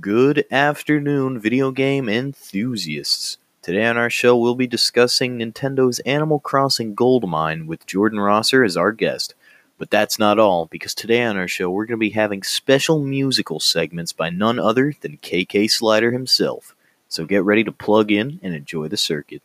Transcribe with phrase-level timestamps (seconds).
[0.00, 3.38] Good afternoon, video game enthusiasts.
[3.62, 8.76] Today on our show, we'll be discussing Nintendo's Animal Crossing Goldmine with Jordan Rosser as
[8.76, 9.34] our guest.
[9.78, 12.98] But that's not all, because today on our show, we're going to be having special
[12.98, 16.74] musical segments by none other than KK Slider himself.
[17.08, 19.42] So get ready to plug in and enjoy the circuit.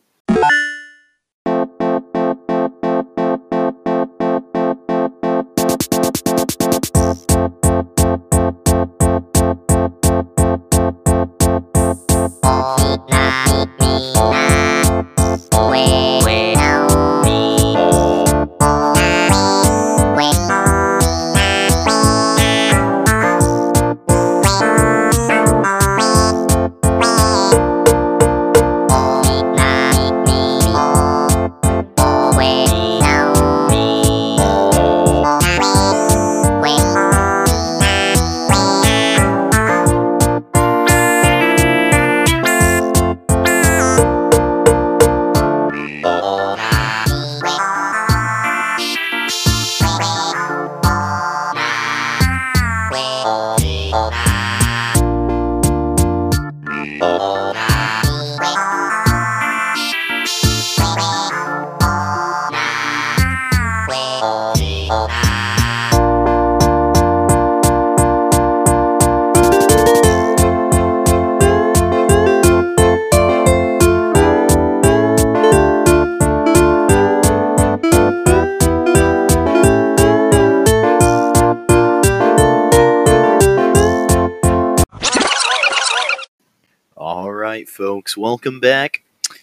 [87.12, 89.02] All right, folks, welcome back.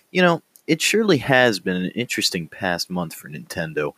[0.10, 3.92] You know, it surely has been an interesting past month for Nintendo.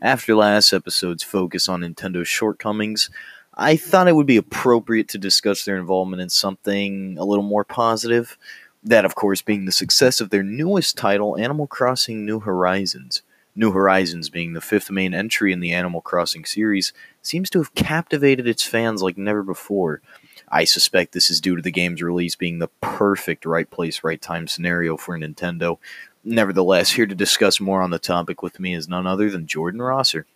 [0.00, 3.10] After last episode's focus on Nintendo's shortcomings,
[3.54, 7.64] I thought it would be appropriate to discuss their involvement in something a little more
[7.64, 8.38] positive.
[8.84, 13.22] That, of course, being the success of their newest title, Animal Crossing New Horizons.
[13.56, 17.74] New Horizons, being the fifth main entry in the Animal Crossing series, seems to have
[17.74, 20.02] captivated its fans like never before.
[20.48, 24.20] I suspect this is due to the game's release being the perfect right place, right
[24.20, 25.78] time scenario for Nintendo.
[26.22, 29.80] Nevertheless, here to discuss more on the topic with me is none other than Jordan
[29.80, 30.26] Rosser.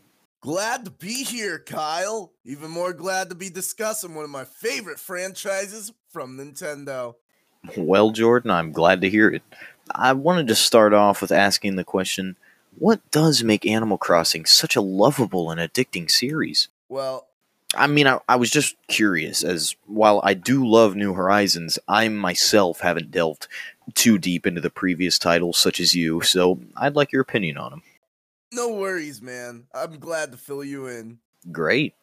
[0.41, 2.33] Glad to be here, Kyle.
[2.47, 7.17] Even more glad to be discussing one of my favorite franchises from Nintendo.
[7.77, 9.43] Well, Jordan, I'm glad to hear it.
[9.95, 12.37] I wanted to start off with asking the question
[12.81, 16.69] what does make Animal Crossing such a lovable and addicting series?
[16.89, 17.29] Well,
[17.75, 22.09] I mean, I, I was just curious, as while I do love New Horizons, I
[22.09, 23.47] myself haven't delved
[23.95, 27.71] too deep into the previous titles such as you, so I'd like your opinion on
[27.71, 27.83] them.
[28.53, 29.67] no worries, man.
[29.75, 31.19] I'm glad to fill you in.
[31.53, 31.95] Great.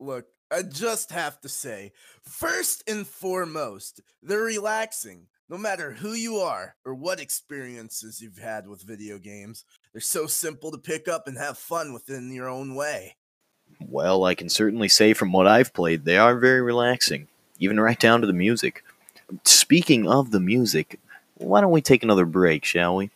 [0.00, 1.92] Look, I just have to say,
[2.22, 5.28] first and foremost, they're relaxing.
[5.48, 10.26] No matter who you are or what experiences you've had with video games, they're so
[10.26, 13.14] simple to pick up and have fun within your own way.
[13.88, 17.28] Well, I can certainly say from what I've played, they are very relaxing,
[17.60, 18.82] even right down to the music.
[19.44, 20.98] Speaking of the music,
[21.36, 23.10] why don't we take another break, shall we?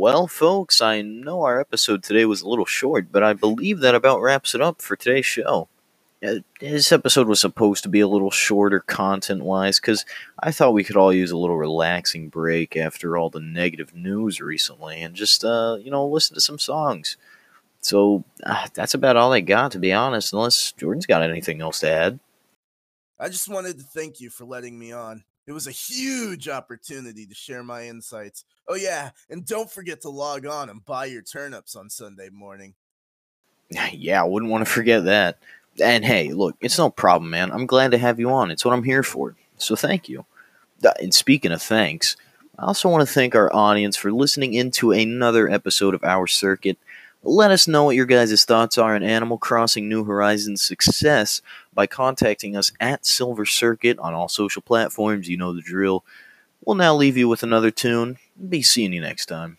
[0.00, 3.94] Well, folks, I know our episode today was a little short, but I believe that
[3.94, 5.68] about wraps it up for today's show.
[6.26, 10.06] Uh, This episode was supposed to be a little shorter content wise because
[10.38, 14.40] I thought we could all use a little relaxing break after all the negative news
[14.40, 17.18] recently and just, uh, you know, listen to some songs.
[17.82, 21.80] So uh, that's about all I got, to be honest, unless Jordan's got anything else
[21.80, 22.20] to add.
[23.18, 25.24] I just wanted to thank you for letting me on.
[25.46, 28.44] It was a huge opportunity to share my insights.
[28.68, 32.74] Oh, yeah, and don't forget to log on and buy your turnips on Sunday morning.
[33.92, 35.38] Yeah, I wouldn't want to forget that.
[35.80, 37.52] And hey, look, it's no problem, man.
[37.52, 38.50] I'm glad to have you on.
[38.50, 39.36] It's what I'm here for.
[39.58, 40.24] So thank you.
[41.00, 42.16] And speaking of thanks,
[42.58, 46.78] I also want to thank our audience for listening into another episode of Our Circuit.
[47.22, 51.42] Let us know what your guys' thoughts are on Animal Crossing New Horizons' success
[51.74, 55.28] by contacting us at Silver Circuit on all social platforms.
[55.28, 56.02] You know the drill.
[56.64, 58.16] We'll now leave you with another tune.
[58.48, 59.58] Be seeing you next time.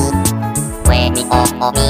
[1.41, 1.81] Nah.